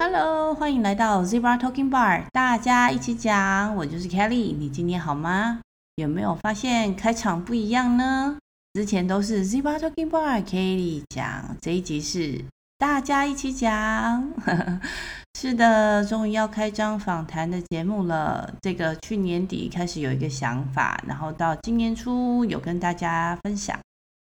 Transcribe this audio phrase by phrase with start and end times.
[0.00, 3.74] Hello，欢迎来到 Zebra Talking Bar，大家一起讲。
[3.74, 5.60] 我就是 Kelly，你今天好吗？
[5.96, 8.36] 有没有发现开场不一样呢？
[8.74, 12.44] 之前都是 Zebra Talking Bar，Kelly 讲，这一集是
[12.78, 14.32] 大家一起讲。
[15.36, 18.54] 是的，终于要开张访谈的节目了。
[18.62, 23.76] 这个去年底开始有一个想法，然后到今年初有跟大家分享。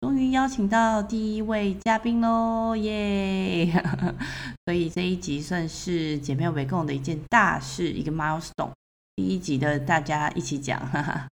[0.00, 3.70] 终于邀请到第一位嘉宾喽，耶！
[4.64, 8.70] 所以这一集算是姐妹围共的一件大事，一个 milestone。
[9.14, 11.28] 第一集的大家一起讲，哈哈。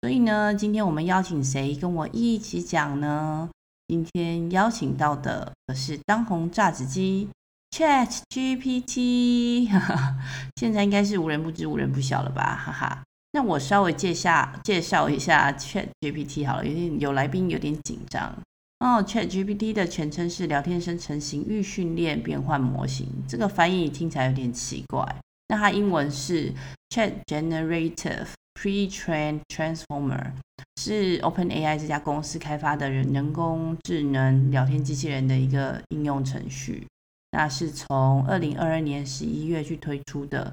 [0.00, 3.50] 所以呢，今天我们邀请谁跟我一起讲呢？
[3.88, 7.28] 今天邀请到的是当红炸子鸡
[7.72, 10.16] ChatGPT，哈 哈，
[10.54, 13.02] 现在应该是无人不知、无人不晓了吧，哈哈。
[13.34, 18.32] 那我稍微介绍介绍一下 ChatGPT 好了，有点有来宾有点紧张
[18.78, 19.02] 哦。
[19.02, 25.04] ChatGPT 的全称是聊天生成型预训练变换模型，这个翻译听起来有点奇怪。
[25.48, 26.54] 那它英文是
[26.90, 30.30] Chat Generative Pre-trained Transformer，
[30.76, 36.86] 是 OpenAI 这家公司开发的人人工智能聊天机器人的一个应用程序。
[37.32, 40.52] 那是从二零二二年十一月去推出的。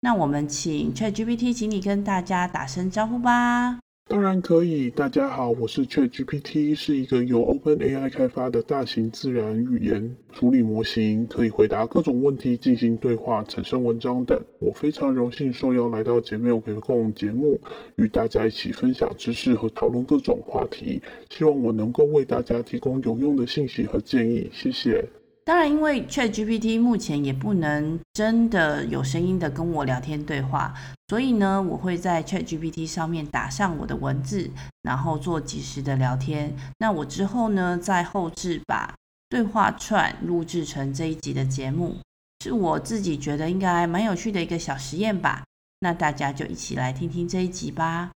[0.00, 3.80] 那我们请 ChatGPT，请你跟大家打声招呼吧。
[4.08, 14.40] 当然可以，大家好，我是 ChatGPT，是一个由 OpenAI 开发的大型自然语言处理模型，可以回答各种问题、进行对话、产生文章等。
[14.60, 17.60] 我非常荣幸受邀来到姐妹围共节目，
[17.96, 21.02] 与大家一起分享知识和讨论各种话题。
[21.28, 24.48] 希望我能够为大家提供有用的信息和建议。
[24.52, 25.06] 谢谢。
[25.48, 30.74] 当然，因为 ChatGPT 目前也不能真的有声音的跟我聊天对话，
[31.08, 34.50] 所以呢，我会在 ChatGPT 上面打上我的文字，
[34.82, 36.54] 然后做即时的聊天。
[36.80, 38.94] 那我之后呢，再后置把
[39.30, 41.96] 对话串录制成这一集的节目，
[42.44, 45.44] 是我自己觉得应该蛮有趣的一个小实验吧。
[45.80, 48.10] 那大家就一起来听听这一集吧。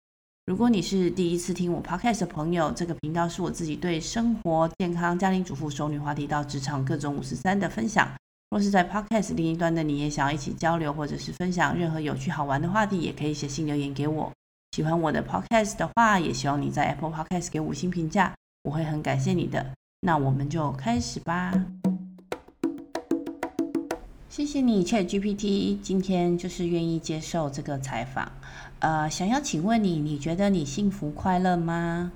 [0.44, 8.08] 如果你是第一次听我 podcast 的朋友，这个频道是我自己对生活、健康、家庭主妇、熟女话题到职场各种五十三的分享。
[8.50, 14.32] 若是在 podcast 另一端的你也想要一起交流，或者是分享任何有趣好玩的话题，也可以写信留言给我。
[14.72, 19.64] 喜欢我的 podcast 的话，也希望你在 Apple Podcast 给五星评价，我会很感谢你的。
[20.00, 21.52] 那我们就开始吧。
[24.28, 28.32] 谢谢你，ChatGPT，今天就是愿意接受这个采访。
[28.82, 32.10] 呃，想要请问你，你觉得你幸福快乐吗？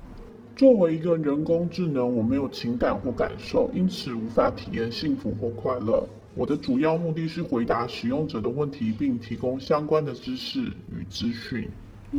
[0.53, 6.05] 作为一个人工智能，我没有情感或感受，因此无法体验幸福或快乐。
[6.35, 10.59] 我的主要目的是回答使用者的问题，并提供相关的知识
[10.91, 11.69] 与资讯。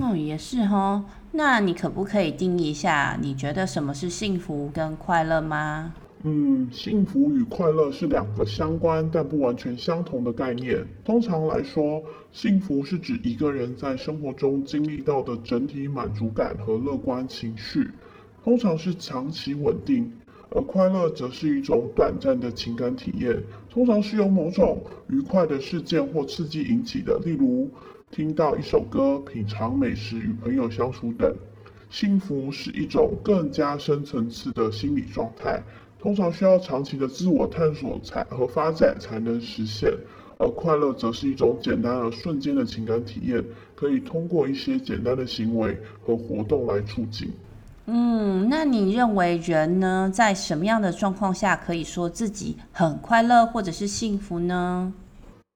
[0.01, 1.05] 哦，也是哈。
[1.31, 5.93] 那你可不可以定义一下，你觉得什么是幸福跟快乐吗？
[6.25, 10.85] 嗯，幸福与快乐是两个相关但不完全相同的概念。
[11.05, 12.03] 通常来说，
[12.33, 17.89] 幸福是指一个人在生活中经历到的整体满足感和乐观情绪，
[18.43, 20.11] 通常是长期稳定；
[20.51, 23.41] 而快乐则是一种短暂的情感体验，
[23.71, 27.71] 通常是由某种愉快的事件或刺激引起的，例如
[28.11, 31.33] 听到一首歌、品尝美食、与朋友相处等。
[31.91, 35.63] 幸福是一种更加深层次的心理状态。
[36.01, 39.93] 通常需要长期的自我探索才和发展才能实现，
[40.39, 43.45] 而快乐则是一种简单而瞬间的情感体验，
[43.75, 47.31] 可以通过一些简单的行为和活动来促进。
[47.87, 54.93] 嗯，那你认为人呢，在什么样的状况下可以说自己很快乐或者是幸福呢？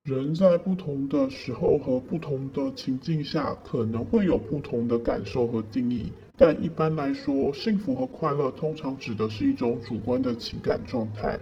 [0.04, 6.10] 人在不同的时候和不同的情境下，可能会有不同的感受和定义。
[6.36, 11.38] 但一般来说，幸福和快乐通常指的是一种主观的情感状态，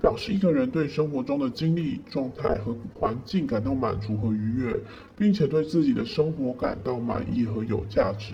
[0.00, 4.74] 表示一个人对生活中的经历、状态和环境感到满足和愉悦，
[5.16, 8.32] 并且对自己的生活感到满意和有价值。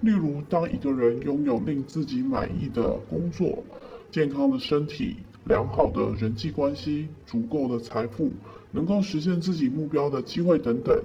[0.00, 3.64] 例如，当一个人拥有令自己满意的工作、
[4.12, 5.16] 健康的身体、
[5.46, 8.30] 良好的人际关系、足够的财富，
[8.70, 10.96] 能够实现自己目标的机会等等。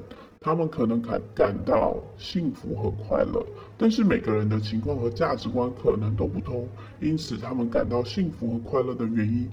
[0.44, 3.42] 他们可能感感到幸福和快乐，
[3.78, 6.68] 但是每个人的情况和价值观可能都不同，
[7.00, 9.50] 因此他们感到幸福和快乐的原因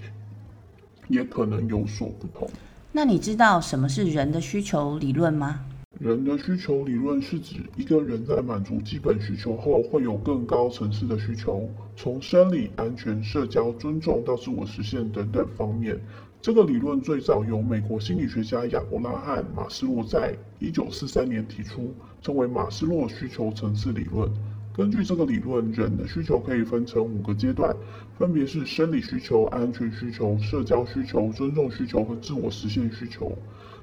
[1.07, 2.51] 也可能有所不同。
[2.91, 5.61] 那你知道什么是人的需求理论吗？
[6.01, 16.01] 人的需求理论是指一个人在满足基本需求后，会有更高层次的需求，从生理、安全、社交、尊重到自我实现等等方面。
[16.43, 24.27] 这个理论最早由美国心理学家亚伯拉罕·马斯洛在一九四三年提出，称为马斯洛需求层次理论。
[24.75, 27.77] 根据这个理论，人的需求可以分成五个阶段，
[28.17, 33.37] 分别是生理需求、安全需求、社交需求、尊重需求和自我实现需求。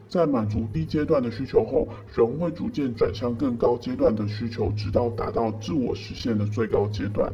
[0.10, 7.32] 在满足低阶段的需求后，人会逐渐转向更高阶段的需求，直到达到自我实现的最高阶段。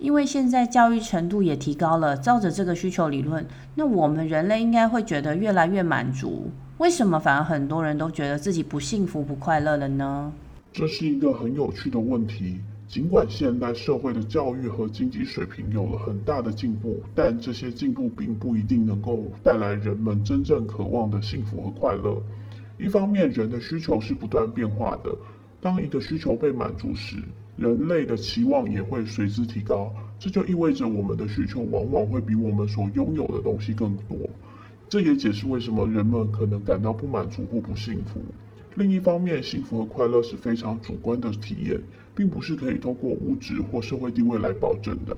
[0.00, 6.50] 因为现在教育程度也提高了，照着这个需求理论，那我们人类应该会觉得越来越满足。
[6.78, 10.32] 为什么反而很多人都觉得自己不幸福、不快乐了呢？
[10.72, 12.58] 这是一个很有趣的问题。
[12.88, 22.20] 尽管现代社会的教育和经济水平有了很大的进步，但这些进步并不一定能够带来人们真正渴望的幸福和快乐。
[22.78, 25.14] 一方面，人的需求是不断变化的，
[25.60, 27.16] 当一个需求被满足时，
[27.56, 29.92] 人类的期望也会随之提高。
[30.18, 34.16] 这就意味着我们的需求往往会比我们所拥有的东西更多。
[34.88, 38.20] 这也解释为什么人们可能感到不满足或不幸福。
[38.74, 41.80] 另一方面，幸福和快乐是非常主观的体验，
[42.14, 45.16] 并不是可以通过物质或社会地位来保证的。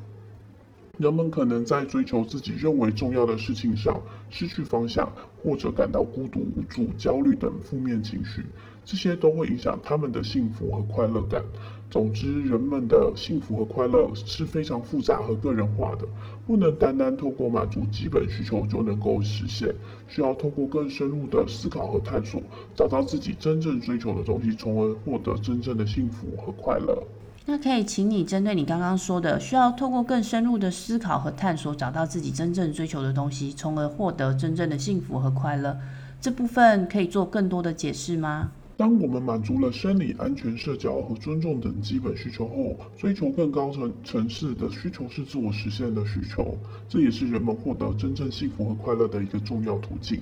[0.98, 5.10] 人们可能在追求自己认为重要的事情上失去方向，
[5.42, 8.44] 或者感到孤独无助、焦虑等负面情绪，
[8.84, 11.42] 这些都会影响他们的幸福和快乐感。
[11.90, 16.06] 总之，人们的幸福和快乐是非常复杂和个人化的，
[16.46, 19.74] 不能单单透过满足基本需求就能够实现，
[20.08, 22.40] 需要透过更深入的思考和探索，
[22.74, 27.02] 找到自己真正追求的东西，从而获得真正的幸福和快乐。
[27.44, 35.76] 那可以请你针对你刚刚说的，需要透过更深入的思考和探索，找到自己真正追求的东西，从而获得真正的幸福和快乐，
[36.20, 38.52] 这部分可以做更多的解释吗？
[38.76, 46.56] 当我们满足了生理、安全、社交和尊重等基本需求后，追求更高层层次的需求是自我实现的需求，
[46.88, 50.20] 这也是人们获得真正幸福和快乐的一个重要途径。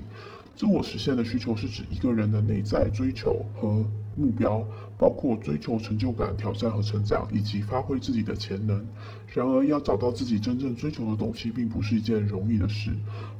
[0.56, 3.84] 自我实现的需求是指一个人的内在追求和
[4.16, 4.64] 目标，
[4.98, 8.86] 包括追求成就感、挑战和成长，以及发挥自己的潜能。
[9.32, 12.90] 然而，要找到自己真正追求的东西，并不是一件容易的事。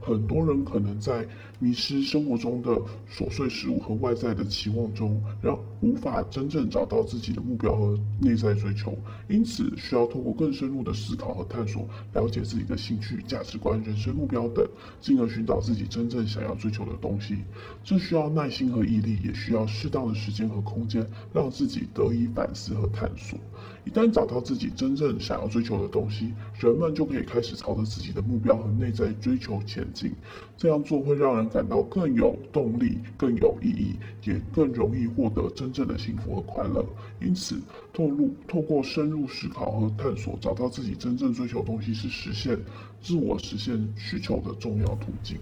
[0.01, 1.27] 很多人可能在
[1.59, 2.71] 迷失生活中的
[3.13, 8.97] 琐碎事物和外在的期望中，让无法真正找到自己的目标和内在追求。
[9.29, 14.65] 因此，需要透过更深入的思考和探索，了解自己的兴趣、价值观、人生目标等，
[15.01, 17.39] 进而寻找自己真正想要追求的东西。
[17.83, 21.05] 这需要耐心和毅力，也需要适当的时间和空间，
[21.35, 23.37] 让自己得以反思和探索。
[23.85, 30.12] 一旦找到自己真正想要追求的东西，人们就可以开始朝着自己的目标和内在追求前进。
[30.56, 36.85] 这样做会让人感到更有动力、更有意义，也更容易获得真正的幸福和快乐。
[37.21, 37.59] 因此，
[37.93, 42.59] 透露透过深入思考和探索，找到自己真正追求的东西，是实现
[43.00, 45.38] 自我实现需求的重要途径。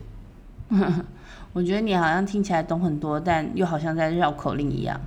[1.53, 5.01] 我觉得你好像听起来懂很多，但又好像在绕口令一样。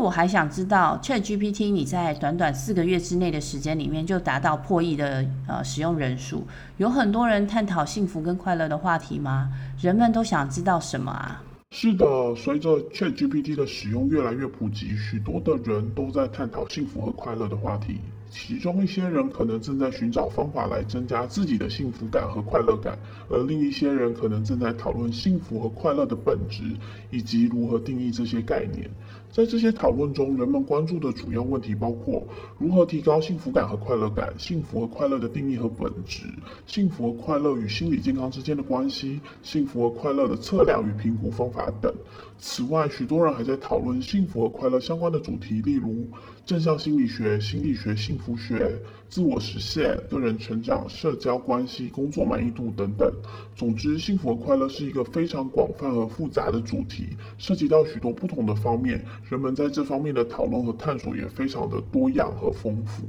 [0.00, 6.46] 我还想知道，ChatGPT 你在短短四个月之内的时间里面就达到破亿的呃使用人数，
[6.78, 9.50] 有很多人探讨幸福跟快乐的话题吗？
[9.80, 11.42] 人们都想知道什么啊？
[11.72, 18.00] 是的，随着 ChatGPT 的使用越来越普及，许多的人都在探讨幸福和快乐的话题。
[18.32, 22.96] 其中一些人可能正在寻找方法来增加自己的幸福感和快乐感，
[23.28, 26.62] 而另一些人可能正在讨论幸福和快乐的本质
[27.10, 28.88] 以及如何定义这些概念。
[29.32, 32.26] 在这些讨论中，人们关注的主要问题包括
[32.58, 36.24] 如何提高幸福感和快乐感、幸福和快乐的定义和本质、
[36.66, 41.94] 幸福和快乐与心理健康之间的关系、幸福和快乐的测量与评估方法等。
[42.38, 46.08] 此外，许多人还在讨论幸福和快乐相关的主题，例如
[46.44, 53.12] 正向心理学、心理学、幸福学、自我实现、个人成长、社交关系、工作满意度等等。
[53.56, 59.04] 总之，幸福和快乐是一个非常广泛和复杂的主题，涉及到许多不同的方面。
[59.28, 63.02] 人们在这方面的讨论和探索也非常的多样和丰富。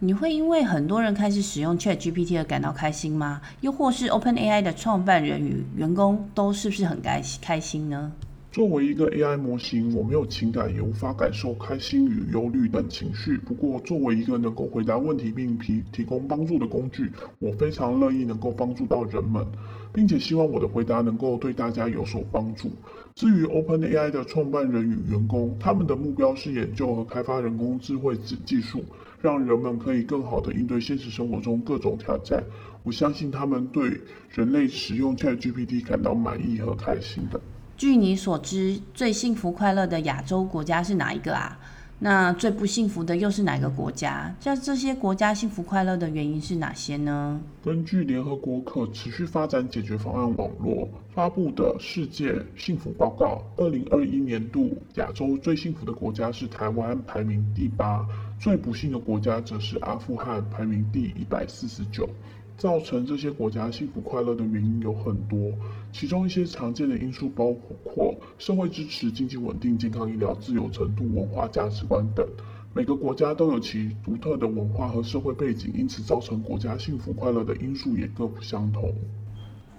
[0.00, 3.40] 你会因为很多人开始使用 ChatGPT 而感到开心吗？
[3.60, 8.12] 又或是 OpenAI 的创办人与员工都是不是很开开心呢？
[8.54, 13.36] 作为一个 AI 模型，我没有情感，也无法感受开心与忧虑等情绪。
[13.36, 19.44] 不过，作为一个能够回答问题并提提供帮助的工具，我非常乐意能够帮助到人们，
[19.92, 22.70] 并且希望我的回答能够对大家有所帮助。
[23.16, 28.84] 至于 OpenAI 的创办人与员工，他们的目标是研究和开发人工智慧技技术，
[29.20, 32.44] 让人们可以更好地应对现实生活中各种挑战。
[32.84, 37.40] 我相信他们对人类使用 ChatGPT 感到满意和开心的。
[37.76, 41.58] 据你所知，最幸福快乐的亚洲国家是哪一个啊？
[41.98, 44.32] 那最不幸福的又是哪个国家？
[44.38, 47.40] 像这些国家幸福快乐的原因是哪些呢？
[47.64, 58.04] 根据联合国可持续发展解决方案网络发布的《世界幸福报告》，二零二一年度亚洲最幸福的国家是台湾，排名第八；
[58.38, 62.08] 最不幸的国家则是阿富汗，排名第一百四十九。
[62.56, 65.52] 造成这些国家幸福快乐的原因有很多，
[65.92, 72.26] 其中一些常见的因素包括社会支持、经济稳定、健康医疗、自由程度、文化价值观等。
[72.72, 78.92] 每个国家都有其独特的文化和社会背景，因此造成国家幸福快乐的因素也各不相同。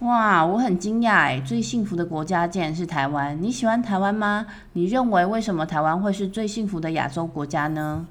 [0.00, 3.36] 哇，我很惊讶哎，最幸福的国家竟然是台湾。
[3.42, 4.46] 你喜欢台湾吗？
[4.74, 8.06] 你认为为什么台湾会是最幸福的亚洲国家呢？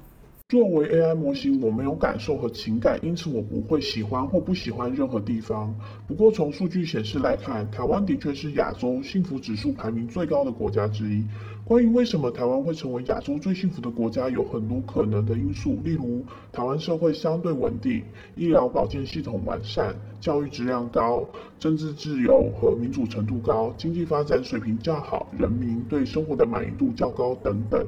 [0.48, 5.74] 作为 AI 模型，我没有感受和情感，因此我不会喜欢或不喜欢任何地方。
[6.06, 11.24] 不过从数据显示来看，台湾的确是亚洲幸福指数排名最高的国家之一。
[11.64, 18.04] 关于为什么台湾会成为亚洲最幸福的国家，有很多可能的因素，例如台湾社会相对稳定，
[18.36, 21.24] 医疗保健系统完善，教育质量高，
[21.58, 27.84] 政治自由和民主程度高，经济发展水平较好，人民对生活的满意度较高等等。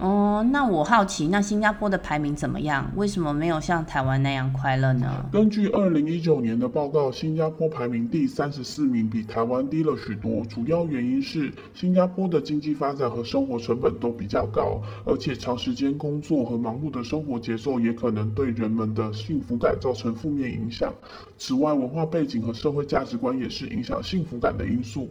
[0.00, 2.90] 哦，那我好奇，那新加坡的排名怎么样？
[2.96, 5.26] 为什么没有像台湾那样快乐呢？
[5.30, 10.42] 根据二零一九年的报告，新加坡排名第三十四名，比台湾低了许多。
[10.46, 20.90] 主要原因是新加坡的经济发展和生活成本都比较高，而且长时间工作和忙碌的生活节奏也可能对人们的幸福感造成负面影响。
[21.36, 25.10] 此外，文化背景和社会价值观也是影响幸福感的因素。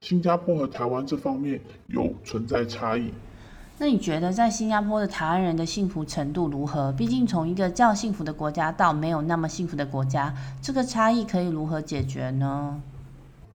[0.00, 3.12] 新加坡和台湾这方面有存在差异。
[3.82, 6.92] 那你觉得在新加坡的台湾人的幸福程度如何？
[6.92, 12.80] 毕竟从一个较幸福的国家到没有那么幸福的国家，这个差异可以如何解决呢？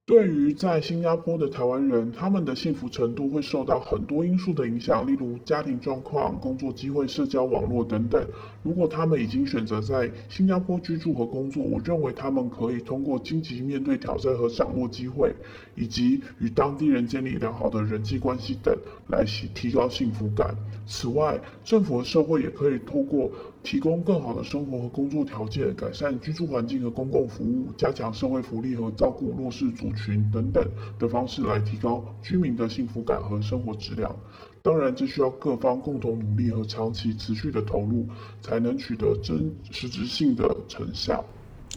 [0.08, 8.26] 对于在新加坡的台湾人，他们的幸福程度会受到很多因素的影响，例如家庭状况、工作机会、社交网络等等。
[8.64, 15.36] 如果他们已经选择在新加坡居住和工作，我认为他们可以通过积极面对挑战和掌握机会，
[15.76, 18.74] 以及与当地人建立良好的人际关系等，
[19.10, 20.56] 来提高幸福感。
[20.86, 23.30] 此外，政府和社会也可以透过
[23.64, 30.66] 提供更好的生活和工作条件，改善居住环境和公共服务，加强社会福利和照顾弱势族群等等
[30.98, 34.16] 的方式来提高居民的幸福感和生活质量。
[34.62, 38.06] 当然，这需要各方共同努力和长期持续的投入，
[38.42, 41.24] 才能取得真实质性的成效。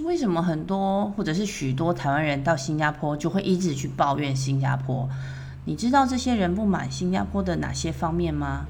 [0.05, 5.09] 为什么很多或者是许多台湾人到新加坡就会一直去抱怨新加坡？
[5.65, 8.67] 你知道这些人不满新加坡的哪些方面吗？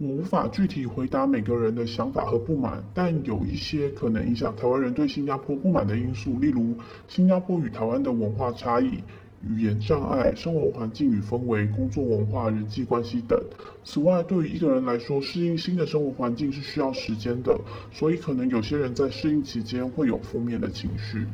[0.00, 6.74] 我无法具体回答每个人的想法和不满，但有一些可能影响台湾人对新加坡不满的因素，例如
[7.06, 9.02] 新加坡与台湾的文化差异、
[9.46, 13.38] 语言障碍、生活环境与氛围、工作文化、人际关系等。
[13.84, 17.54] 此外，对于一个人来说，适应新的生活环境是需要时间的，
[17.92, 21.26] 所以可能有些人在适应期间会有负面的情绪。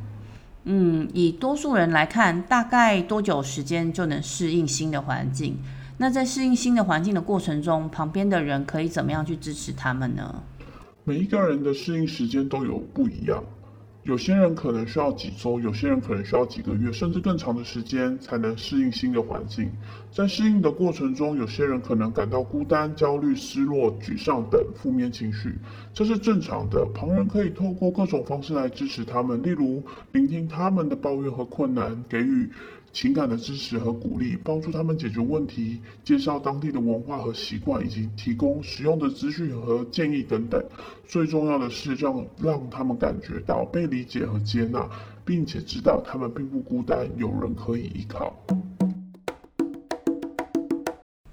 [0.64, 5.56] 嗯，以多数人来看，大概多久时间就能适应新的环境？
[5.98, 10.42] 那在适应新的环境的过程中，旁边的人可以怎么样去支持他们呢？
[11.04, 13.42] 每一个人的适应时间都有不一样，
[14.02, 19.70] 有些人可能需要几周，有些人可能需要几个月，甚至更长的时间才能适应新的环境。
[20.12, 25.56] 在适应的过程中，有些人可能感到孤单、焦虑、失落、沮丧等负面情绪，
[25.94, 26.86] 这是正常的。
[26.94, 32.50] 旁人可以透过各种方式来支持他们，例如聆听他们的抱怨和困难，给予
[32.96, 40.64] 情感的支持和鼓励，帮助他们解决问题，介绍当地的文化和习惯，以及提供实用的资讯和建议等等。
[41.06, 44.88] 最重要的是让让他们感觉到被理解和接纳，
[45.26, 48.34] 并且知道他们并不孤单，有人可以依靠。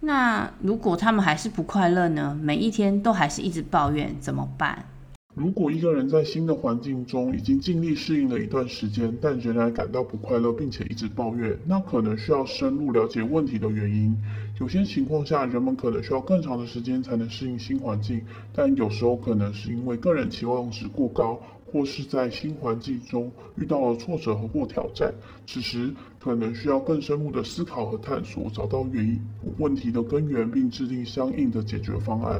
[0.01, 2.37] 那如果他们还是不快乐呢？
[2.41, 4.83] 每一天都还是一直抱怨，怎么办？
[5.35, 14.15] 如果一个人在新的环境中已经尽力适应了一段时间，但仍然感到不快乐，并且一直抱怨，那可能需要深入了解问题的原因。
[14.59, 18.21] 有些情况下，人们可能需要更长的时间才能适应新环境，
[18.53, 25.11] 但有时候可能是因为个人期望值过高，或是在新环境中遇到了挫折和或挑战。
[25.47, 29.19] 此时可能需要更深入的思考和探索，找到原因
[29.57, 32.39] 问题的根源，并制定相应的解决方案。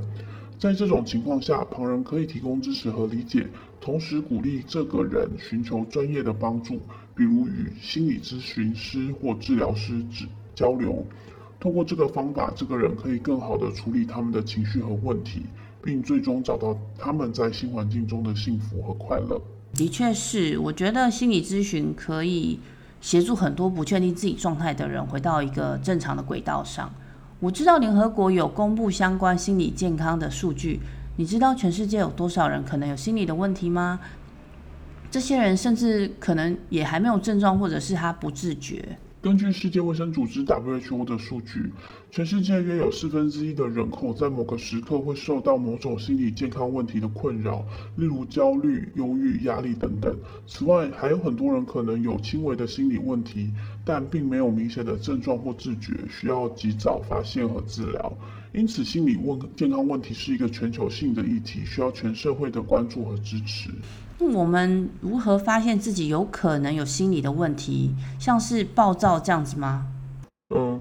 [0.59, 3.47] 在这种情况下，旁人可以提供支持和理解，
[3.81, 6.79] 同时鼓励这个人寻求专业的帮助，
[7.15, 10.03] 比如与心理咨询师或治疗师
[10.55, 11.05] 交流。
[11.59, 15.43] 通过这个方法，这个人可以更好地处理他们的情绪和问题，
[15.81, 19.41] 并最终找到他们在新环境中的幸福和快乐。
[19.73, 22.59] 的确是，我觉得心理咨询可以
[23.01, 26.93] 协助很多不确定自己状态的人回到一个正常的轨道上。
[27.43, 30.79] 我知道联合国有公布相关心理健康的数据，
[31.17, 33.99] 你知道全世界有多少人可能有心理的问题吗？
[35.11, 38.97] 这些人甚至可能也还没有症状，或者是他不自觉。
[39.23, 41.71] 根据世界卫生组织 WHO 的数据，
[42.11, 47.65] 全世界约有四分之一的人口在某个时刻会受到某种心理健康问题的困扰，
[47.95, 50.13] 例如焦虑、忧郁、压力等等。
[50.45, 53.49] 此外，还有很多人可能有轻微的心理问题，
[53.85, 58.13] 但并没有明显的症状或自觉，需要及早发现和治疗。
[58.53, 63.69] 因此，心理问健康问题是一个全球性的议题，需要全社会的关注和支持。
[64.31, 69.85] 我们如何发现自己有可能有心理的问题，像是暴躁这样子吗？
[70.55, 70.79] 嗯，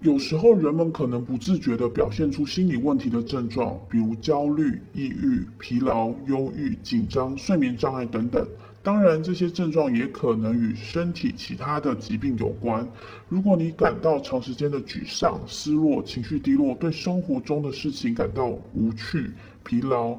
[0.00, 8.46] 有时候人们可能不自觉地表现出心理问题的症状，比如焦虑、抑郁、疲劳、忧郁、紧张、睡眠障碍等等。
[8.82, 12.84] 当然，这些症状也可能与身体其他的疾病有关。
[13.28, 19.30] 如果你感到长时间的沮丧、失落、情绪低落，对生活中的事情感到无趣、
[19.62, 20.18] 疲劳。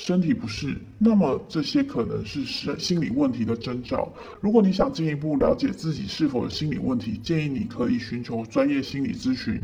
[0.00, 4.08] 身体不适，那么这些可能是心心理问题的征兆。
[4.40, 9.60] 如果你想进一步了解自己是否有心理问题，建议你可以寻求专业心理咨询。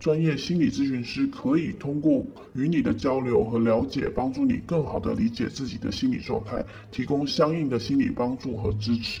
[0.00, 2.24] 专业心理咨询师可以通过
[2.54, 9.20] 与你的交流和了解，帮助你更好地理解自己的心理状态，提供相应的心理帮助和支持。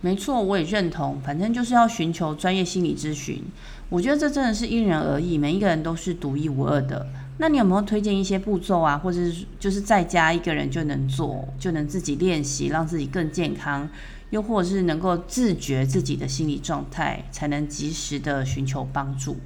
[0.00, 1.20] 没错，我也认同。
[1.20, 3.40] 反正就是要寻求专业心理咨询。
[3.88, 7.06] 我觉得这真的是因人而异，每一个人都是独一无二的。
[7.38, 13.88] 那你有没有推荐一些步骤啊，或者是就是在家一个人就能做，就能自己练习，让自己更健康，
[14.30, 19.36] 又或者是能够自觉自己的心理状态，才能及时的寻求帮助？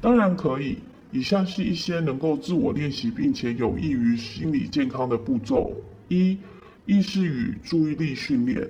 [0.00, 0.78] 当然可以。
[1.14, 5.70] 以下是一些能够自我练习并且有益于心理健康的步骤：
[6.08, 6.38] 一、
[6.86, 8.66] 意识与注意力训练，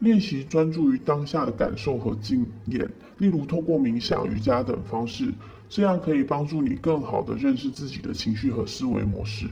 [0.00, 5.32] 练习专注于当下的感受和经验，例如透过冥想、瑜伽等方式。
[5.74, 9.48] 这样可以帮助你更好地认识自己的情绪和思维模式。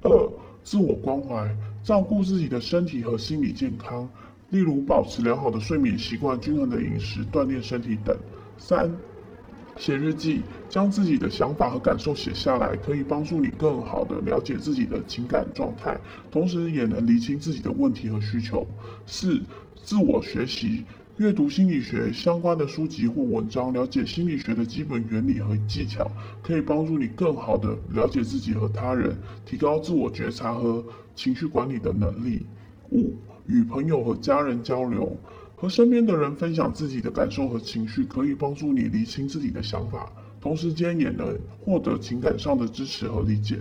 [0.00, 0.32] 二、
[0.64, 1.54] 自我关怀，
[1.84, 4.08] 照顾自己的身体和心理健康，
[4.48, 8.16] 例如保持良好的睡眠习惯、均衡的饮食、锻炼身体等。
[8.56, 8.90] 三、
[9.76, 10.40] 写日记，
[10.70, 18.66] 将自己的想法和感受写下来，可以帮助你更好地了解自己的情感状态，同时也能厘清自己的问题和需求。
[19.04, 19.42] 四、
[19.84, 20.86] 自我学习。
[21.18, 26.06] 阅读心理学相关的书籍或文章，了解心理学的基本原理和技巧，
[26.42, 32.44] 可以帮助你更好地了解自己和他人，提高自我觉察和情绪管理的能力。
[32.90, 33.14] 五、
[33.46, 35.16] 与朋友和家人交流，
[35.56, 43.58] 和身边的人分享自己的感受和情绪，可以帮助你理清自己的想法，同时间也能获得情感上的支持和理解。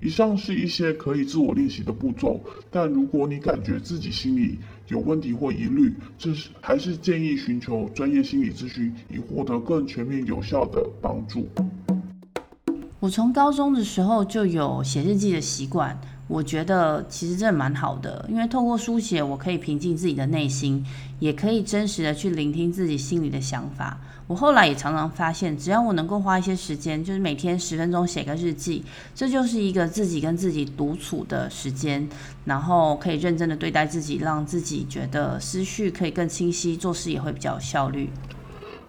[0.00, 11.48] 以上是一些可以自我练习的步骤，但如果你感觉自己心里有问题或疑虑，这是还是建议寻求专业心理咨询，以获得更全面有效的帮助。
[13.00, 15.98] 我从高中的时候就有写日记的习惯。
[16.26, 20.84] 我觉得其实这蛮好的，因为透过书写，我可以平静自己的内心，
[21.18, 23.98] 也可以真实的去聆听自己心里的想法。
[24.26, 28.82] 我后来也常常发现，只要我能够花一些时间，就是每天十分钟写个日记，
[29.14, 32.08] 这就是一个自己跟自己独处的时间，
[32.46, 38.08] 然后可以认真的对待自己，让自己觉得思绪可以更清晰，做事也会比较有效率。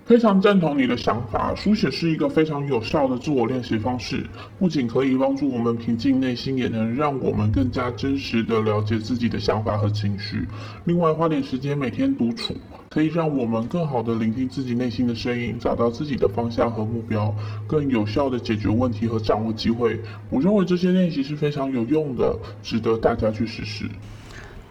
[0.06, 4.24] 非常赞同你的想法，书写是一个非常有效的自我练习方式，
[4.60, 10.48] 不仅可以帮助我们平静内心，也能让我们更加真实地了解自己的想法和情绪。
[10.84, 12.56] 另外，花点时间每天独处，
[12.88, 17.34] 可以让我们更好地聆听自己内心的声音，找到自己的方向和目标，
[17.66, 20.00] 更有效地解决问题和掌握机会。
[20.30, 23.90] 我认为这些练习是非常有用的，值得大家去试试。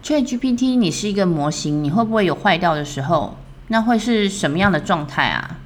[0.01, 3.35] ChatGPT，你是一个模型，你会不会有坏掉的时候？
[3.67, 5.59] 那会是什么样的状态啊？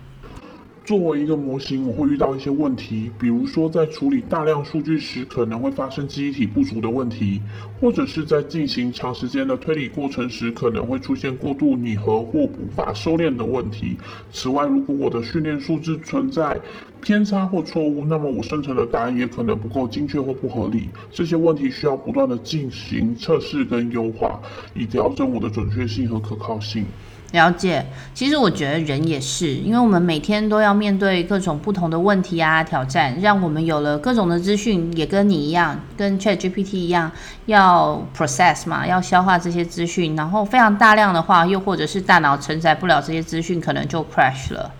[0.85, 7.41] 作为一个模型，我会遇到一些问题，比如说在处理大量数据时，可能会发生记忆体不足的问题，
[7.79, 13.97] 或者是在进行长时间的推理过程时，可能会出现过度拟合或无法收敛的问题。
[14.31, 16.59] 此外，如果我的训练数字存在
[17.01, 20.89] 偏差或错误，那么我生成的答案也可能不够精确或不合理。
[21.11, 24.41] 这些问题需要不断的进行测试跟优化，
[24.73, 26.85] 以调整我的准确性和可靠性。
[27.31, 37.11] 了解，其实我觉得人也是，因为我们每天都要面对各种不同的问题啊、挑战，让我们有了各种的资讯，也跟你一样，跟 ChatGPT 一样，
[37.45, 44.71] 要 process 嘛，要消化这些资讯，然后非常大量的话，又或者是大脑承载不了这些资讯，可能就 crash 了。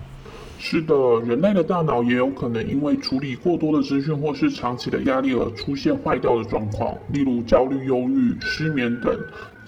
[0.58, 9.16] 是的，人类的大脑也有可能因为处理过多的资讯或是长期的压力而出现坏掉的状况，例如焦虑、忧郁、失眠等。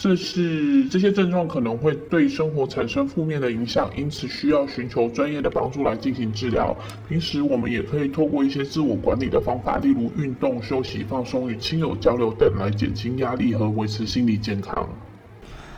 [0.02, 6.76] 这是这些症状可能会对生活产生负面的影响，因此需要寻求专业的帮助来进行治疗。
[7.08, 14.88] 平时我们也可以透过一些自我管理的方法，例如运动、休息、放松、与亲友交流等，来减轻压力和维持心理健康。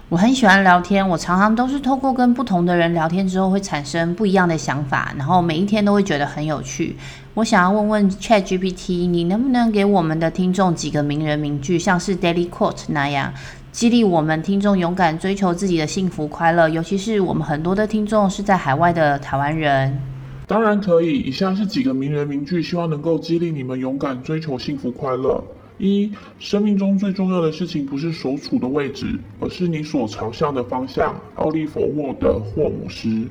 [0.09, 6.97] 我很喜欢聊天，我常常都是透过跟不同的人聊天之后，会产生不一样的想法，然后每一天都会觉得很有趣。
[7.35, 13.35] 我想要问问 ChatGPT，你能不能给我们的听众几个名人名句，像是 Daily Quote 那样，
[13.75, 16.69] 激励我们听众勇敢追求自己的幸福快乐？
[16.69, 20.01] 尤其是我们很多的听众是在海外的台湾人。
[20.47, 25.43] 当然可以，以下是几个名人名句，希望能够激励你们勇敢追求幸福快乐。
[25.79, 26.09] 一，
[26.39, 31.13] 生命中最重要的事情不是所处的位置，而是你所朝向的方向。
[31.35, 33.27] 奥利弗·沃德·霍姆斯。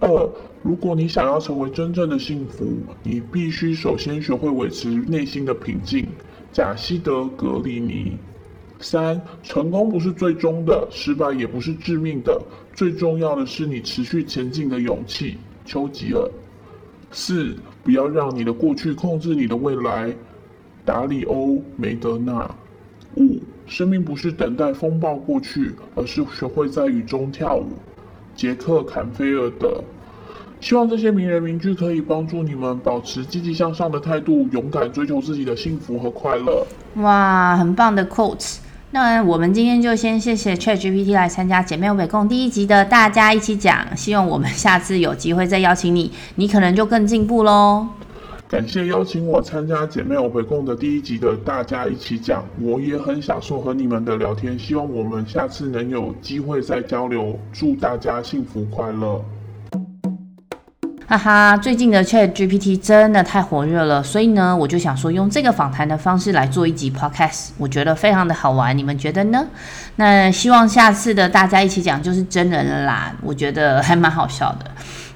[0.00, 0.30] 二，
[0.62, 2.64] 如果你想要成为真正的幸福，
[3.02, 6.06] 你必须首先学会维持内心的平静。
[6.54, 8.16] 贾西德·格里尼。
[8.84, 12.38] 三，成功不是最终的，失败也不是致命的，
[12.74, 15.38] 最重要的是你持续前进的勇气。
[15.64, 16.30] 丘吉尔。
[17.10, 20.14] 四，不要让你的过去控制你的未来。
[20.84, 22.54] 达里欧·梅德纳。
[23.16, 27.68] 五，生命不是等待风暴过去，而是学会在雨中跳舞。
[28.36, 29.82] 杰克·坎菲尔德。
[30.60, 36.66] 希望这些名人名句可以帮助你们保持积极向上的态度，勇敢追求自己的幸福和快乐。
[36.96, 38.58] 哇，很棒的 quotes。
[38.94, 47.88] 那我们今天就先谢谢 ChatGPT 来参加姐妹北共第一集的大家一起讲，希望我们下次有机会再邀请你，你可能就更进步喽。
[48.48, 59.20] 感谢邀请我参加姐妹欧北共的第一集的大家一起讲，我也很享受和你们的聊天，希望我们下次能有机会再交流，祝大家幸福快乐。
[61.06, 69.46] 哈哈，最近的 ChatGPT 真的太火热了，所以呢，我就想说用这个访谈的方式来做一集 Podcast，我觉得非常的好玩，你们觉得呢？
[69.96, 74.70] 那希望下次的大家一起讲就是真人了啦，我觉得还蛮好笑的。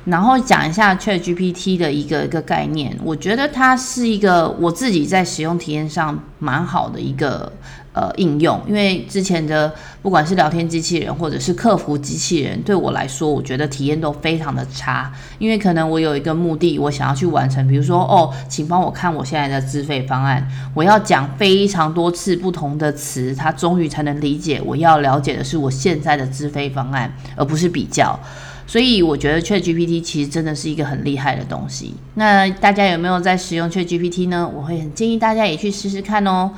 [0.05, 7.51] 然后讲一下 ChatGPT 的一个一个概念，我觉得它是一个我自己在使用体验上蛮好的一个
[7.99, 28.19] 呃应用，因为之前的不管是聊天机器人或者是客服机器人，对我来说，我觉得体验都非常的差，因为可能我有一个目的，我想要去完成，比如说哦，请帮我看我现在的资费方案，我要讲非常多次不同的词，它终于才能理解我要了解的是我现在的资费方案，而不是比较。
[28.67, 31.95] 所以我觉得 ChatGPT 其实真的是一个很厉害的东西。
[32.17, 34.47] 那大家有没有在使用 ChatGPT 呢？
[34.55, 36.51] 我会很建议大家也去试试看哦。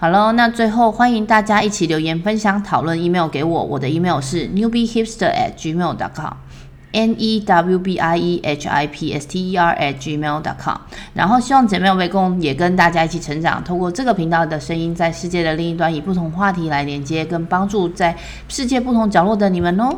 [0.00, 9.52] 好喽，那最后欢迎大家一起留言分享讨论，email 给我，我的 email 是 newbiehipster@gmail.com，n e w b i e h i p s t
[9.52, 10.76] e r @gmail.com。
[11.12, 18.16] 然后希望姐妹围攻也跟大家一起成长，透过这个频道的声音，在世界的另一端以不同话题来连接跟帮助在
[18.48, 19.94] 世界不同角落的你们哦。